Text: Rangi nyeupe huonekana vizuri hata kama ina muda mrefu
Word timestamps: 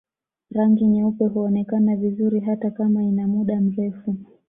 Rangi 0.51 0.87
nyeupe 0.87 1.25
huonekana 1.25 1.95
vizuri 1.95 2.39
hata 2.39 2.71
kama 2.71 3.03
ina 3.03 3.27
muda 3.27 3.61
mrefu 3.61 4.15